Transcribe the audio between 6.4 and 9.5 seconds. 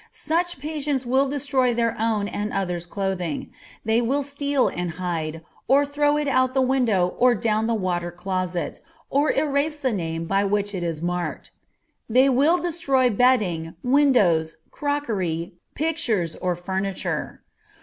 the window or down the water closet, or